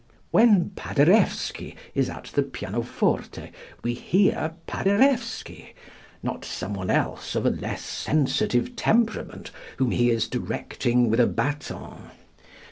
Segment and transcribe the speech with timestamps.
[0.31, 3.51] When Paderewski is at the pianoforte
[3.83, 5.75] we hear Paderewski
[6.23, 11.27] not some one else of a less sensitive temperament whom he is directing with a
[11.27, 11.99] baton.